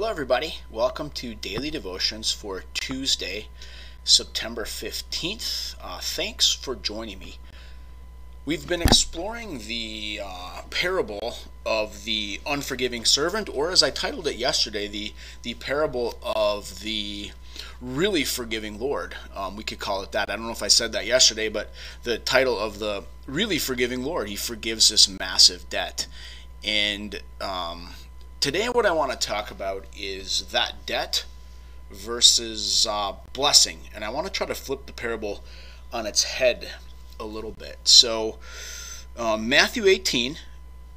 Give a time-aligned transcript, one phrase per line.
[0.00, 0.54] Hello, everybody.
[0.70, 3.48] Welcome to Daily Devotions for Tuesday,
[4.02, 5.74] September 15th.
[5.78, 7.36] Uh, thanks for joining me.
[8.46, 11.36] We've been exploring the uh, parable
[11.66, 17.32] of the unforgiving servant, or as I titled it yesterday, the, the parable of the
[17.82, 19.14] really forgiving Lord.
[19.36, 20.30] Um, we could call it that.
[20.30, 21.74] I don't know if I said that yesterday, but
[22.04, 26.06] the title of the really forgiving Lord, he forgives this massive debt.
[26.64, 27.90] And um,
[28.40, 31.26] today, what I want to talk about is that debt
[31.90, 33.80] versus uh, blessing.
[33.94, 35.44] And I want to try to flip the parable
[35.92, 36.70] on its head
[37.18, 37.78] a little bit.
[37.84, 38.38] So,
[39.16, 40.38] um, Matthew 18,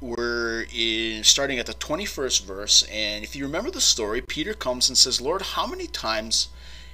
[0.00, 2.82] we're in, starting at the 21st verse.
[2.90, 6.48] And if you remember the story, Peter comes and says, Lord, how many times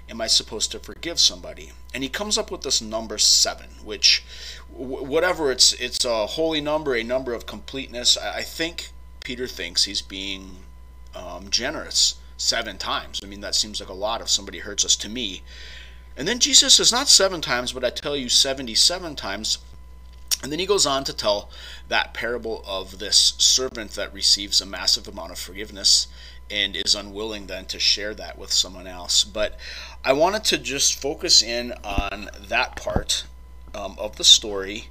[0.09, 1.71] am I supposed to forgive somebody?
[1.95, 4.25] And he comes up with this number seven, which,
[4.69, 8.17] whatever it's, it's a holy number, a number of completeness.
[8.17, 8.91] I think
[9.25, 10.57] Peter thinks he's being
[11.15, 13.21] um, generous seven times.
[13.23, 15.43] I mean, that seems like a lot if somebody hurts us to me.
[16.17, 19.59] And then Jesus says, not seven times, but I tell you 77 times.
[20.43, 21.51] And then he goes on to tell
[21.89, 26.07] that parable of this servant that receives a massive amount of forgiveness
[26.51, 29.23] and is unwilling then to share that with someone else.
[29.23, 29.59] But
[30.05, 33.25] I wanted to just focus in on that part
[33.75, 34.89] um, of the story.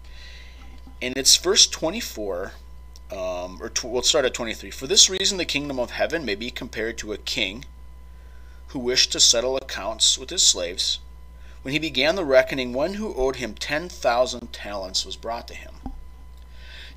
[1.01, 2.53] And it's verse 24,
[3.11, 4.71] um, or tw- we'll start at 23.
[4.71, 7.65] For this reason, the kingdom of heaven may be compared to a king
[8.67, 10.99] who wished to settle accounts with his slaves.
[11.61, 15.73] When he began the reckoning, one who owed him 10,000 talents was brought to him.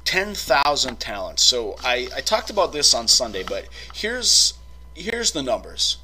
[0.04, 1.42] 10,000 talents.
[1.42, 4.54] So I, I talked about this on Sunday, but here's
[4.94, 5.98] here's the numbers.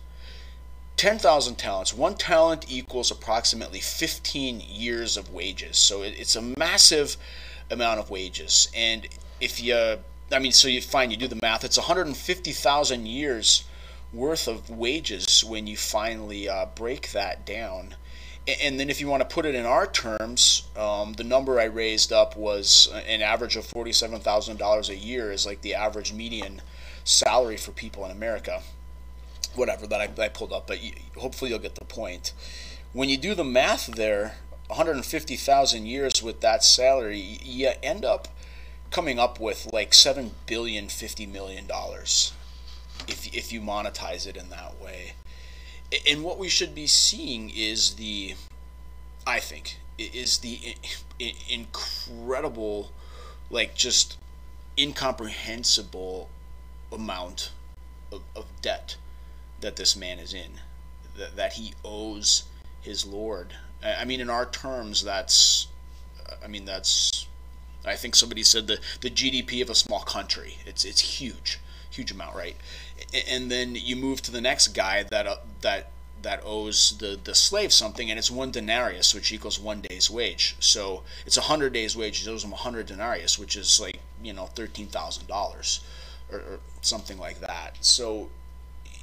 [0.96, 1.94] 10,000 talents.
[1.94, 5.78] One talent equals approximately 15 years of wages.
[5.78, 7.16] So it, it's a massive
[7.70, 8.68] amount of wages.
[8.74, 9.06] And
[9.40, 9.98] if you,
[10.32, 13.64] I mean, so you find you do the math, it's 150,000 years
[14.12, 17.94] worth of wages when you finally uh, break that down.
[18.62, 21.64] And then if you want to put it in our terms, um, the number I
[21.64, 26.62] raised up was an average of $47,000 a year is like the average median
[27.04, 28.62] salary for people in America.
[29.54, 32.32] Whatever that I, I pulled up, but you, hopefully you'll get the point.
[32.94, 34.36] When you do the math there,
[34.68, 38.28] 150,000 years with that salary, you end up
[38.90, 42.32] coming up with like seven billion fifty million dollars
[43.06, 45.12] if if you monetize it in that way.
[46.06, 48.34] And what we should be seeing is the,
[49.26, 50.76] I think, is the
[51.48, 52.92] incredible,
[53.48, 54.18] like just
[54.76, 56.28] incomprehensible
[56.92, 57.52] amount
[58.12, 58.96] of, of debt
[59.62, 60.60] that this man is in,
[61.16, 62.44] that, that he owes
[62.82, 63.54] his Lord.
[63.82, 65.68] I mean, in our terms, that's,
[66.44, 67.26] I mean, that's
[67.84, 70.58] I think somebody said the, the GDP of a small country.
[70.66, 71.58] It's it's huge,
[71.90, 72.56] huge amount, right?
[73.28, 75.90] And then you move to the next guy that uh, that
[76.22, 80.56] that owes the, the slave something, and it's one denarius, which equals one day's wage.
[80.58, 82.18] So it's a hundred days' wage.
[82.18, 85.80] He owes him a hundred denarius, which is like you know thirteen thousand dollars,
[86.32, 87.76] or something like that.
[87.80, 88.30] So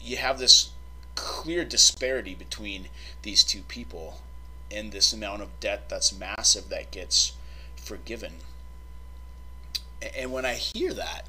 [0.01, 0.71] you have this
[1.15, 2.89] clear disparity between
[3.21, 4.21] these two people,
[4.69, 7.33] and this amount of debt that's massive that gets
[7.77, 8.33] forgiven.
[10.15, 11.27] And when I hear that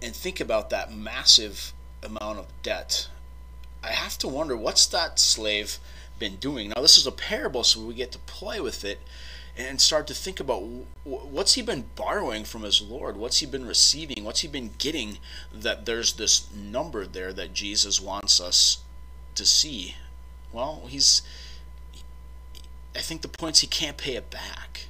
[0.00, 3.08] and think about that massive amount of debt,
[3.82, 5.78] I have to wonder what's that slave
[6.18, 6.70] been doing?
[6.70, 9.00] Now, this is a parable, so we get to play with it
[9.56, 10.62] and start to think about
[11.04, 13.16] what's he been borrowing from his Lord?
[13.16, 14.24] What's he been receiving?
[14.24, 15.18] What's he been getting
[15.52, 18.78] that there's this number there that Jesus wants us
[19.34, 19.96] to see?
[20.52, 21.22] Well, he's.
[22.94, 24.86] I think the point's he can't pay it back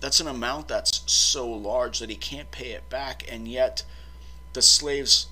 [0.00, 3.84] that's an amount that's so large that he can't pay it back and yet
[4.52, 5.26] the slave's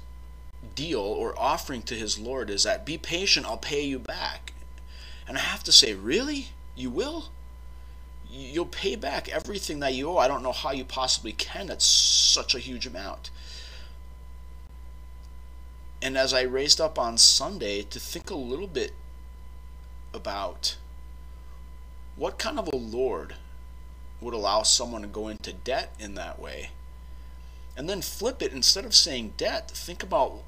[0.75, 4.53] deal or offering to his lord is that be patient i'll pay you back.
[5.29, 6.49] And i have to say really?
[6.75, 7.31] You will?
[8.29, 10.19] You'll pay back everything that you owe?
[10.19, 13.31] I don't know how you possibly can that's such a huge amount.
[16.03, 18.93] And as i raised up on sunday to think a little bit
[20.13, 20.77] about
[22.17, 23.35] what kind of a lord
[24.21, 26.71] would allow someone to go into debt in that way.
[27.77, 30.43] And then flip it, instead of saying debt, think about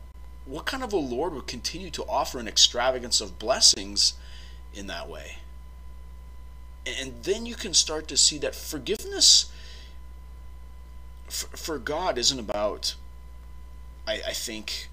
[0.47, 4.15] what kind of a Lord would continue to offer an extravagance of blessings
[4.73, 5.37] in that way.
[6.87, 9.50] And then you can start to see that forgiveness
[11.29, 12.94] for God isn't about,
[14.06, 14.88] I, I think,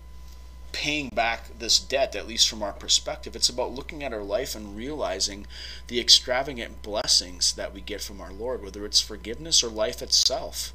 [0.76, 3.34] paying back this debt, at least from our perspective.
[3.34, 5.48] It's about looking at our life and realizing
[5.88, 10.74] the extravagant blessings that we get from our Lord, whether it's forgiveness or life itself.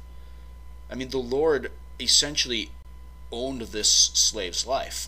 [0.89, 2.71] I mean, the Lord essentially
[3.31, 5.07] owned this slave's life.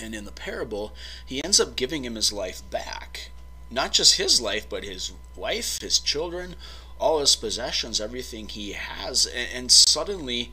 [0.00, 0.94] And in the parable,
[1.26, 3.30] he ends up giving him his life back.
[3.68, 6.54] Not just his life, but his wife, his children,
[7.00, 9.26] all his possessions, everything he has.
[9.26, 10.52] And, suddenly,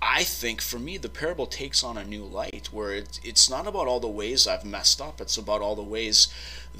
[0.00, 3.66] I think for me, the parable takes on a new light where it, it's not
[3.66, 6.28] about all the ways I've messed up, it's about all the ways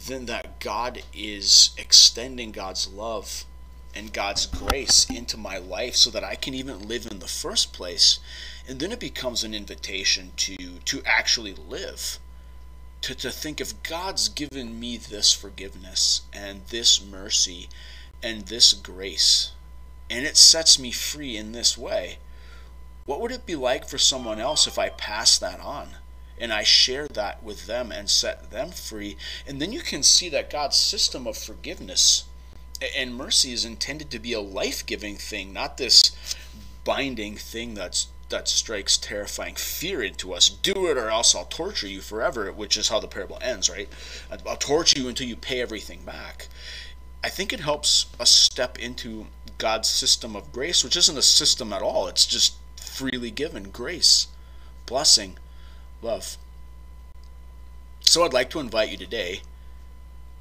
[0.07, 3.45] then that God is extending God's love
[3.95, 7.73] and God's grace into my life so that I can even live in the first
[7.73, 8.21] place.
[8.69, 12.19] And then it becomes an invitation to to actually live.
[13.03, 17.69] To, to think if God's given me this forgiveness and this mercy
[18.23, 19.53] and this grace,
[20.11, 22.19] and it sets me free in this way,
[23.09, 25.97] what would it be like for someone else if I pass that on?
[26.41, 29.17] and I share that with them and set them free.
[29.45, 32.27] And then you can see that God's system of forgiveness
[32.97, 36.13] and mercy is intended to be a life-giving thing, not this
[36.85, 40.51] binding thing that's that strikes terrifying fear into us.
[40.51, 43.89] Do it or else I'll torture you forever, which is how the parable ends, right?
[44.47, 46.49] I'll torture you until you pay everything back.
[47.25, 51.73] I think it helps us step into God's system of grace, which isn't a system
[51.73, 52.07] at all.
[52.07, 52.57] It's just
[52.99, 54.27] freely given grace,
[54.85, 55.39] blessing,
[56.03, 56.37] love.
[58.01, 59.43] So I'd like to invite you today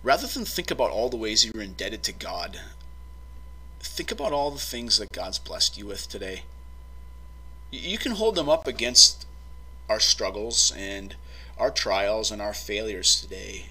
[0.01, 2.59] rather than think about all the ways you're indebted to God,
[3.79, 6.43] think about all the things that God's blessed you with today.
[7.69, 9.27] You can hold them up against
[9.87, 11.15] our struggles and
[11.59, 13.67] our trials and our failures today.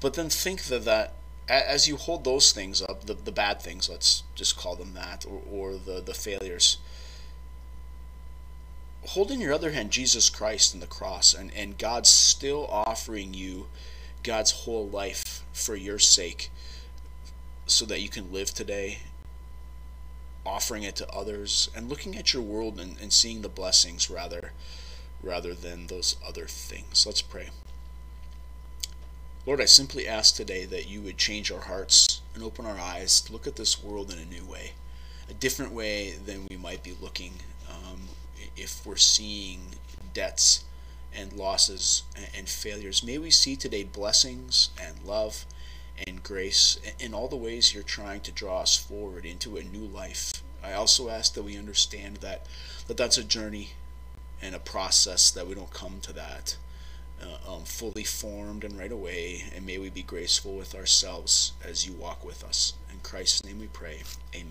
[0.00, 1.12] But then think that, that
[1.50, 5.26] as you hold those things up, the, the bad things, let's just call them that,
[5.26, 6.78] or, or the, the failures,
[9.10, 13.34] hold in your other hand Jesus Christ and the cross, and, and God's still offering
[13.34, 13.66] you
[14.22, 16.48] God's whole life for your sake
[17.66, 19.00] so that you can live today,
[20.46, 24.52] offering it to others, and looking at your world and, and seeing the blessings rather
[25.22, 27.04] rather than those other things.
[27.04, 27.50] Let's pray.
[29.44, 33.20] Lord, I simply ask today that you would change our hearts and open our eyes
[33.22, 34.72] to look at this world in a new way,
[35.28, 37.32] a different way than we might be looking
[38.56, 39.60] if we're seeing
[40.12, 40.64] debts
[41.14, 42.04] and losses
[42.36, 43.02] and failures.
[43.02, 45.44] May we see today blessings and love
[46.06, 49.84] and grace in all the ways you're trying to draw us forward into a new
[49.84, 50.42] life.
[50.62, 52.46] I also ask that we understand that,
[52.86, 53.70] that that's a journey
[54.40, 56.56] and a process that we don't come to that
[57.22, 59.44] uh, um, fully formed and right away.
[59.54, 62.74] And may we be graceful with ourselves as you walk with us.
[62.92, 64.02] In Christ's name we pray.
[64.34, 64.48] Amen.